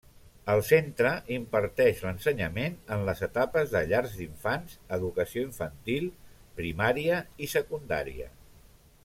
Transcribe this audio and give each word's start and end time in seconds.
El 0.51 0.59
centre 0.67 1.09
imparteix 1.35 2.01
l'ensenyament 2.05 2.79
en 2.95 3.05
les 3.09 3.21
etapes 3.27 3.75
de 3.75 3.83
Llar 3.91 4.01
d'infants, 4.15 4.79
Educació 4.99 5.45
Infantil, 5.51 6.09
Primària 6.63 7.21
i 7.49 7.53
Secundària. 7.55 8.29